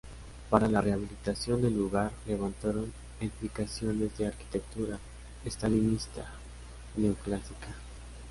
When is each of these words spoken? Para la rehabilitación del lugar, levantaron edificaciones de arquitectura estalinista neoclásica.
Para 0.49 0.67
la 0.67 0.81
rehabilitación 0.81 1.61
del 1.61 1.77
lugar, 1.77 2.11
levantaron 2.25 2.91
edificaciones 3.19 4.17
de 4.17 4.25
arquitectura 4.25 4.97
estalinista 5.45 6.25
neoclásica. 6.97 7.67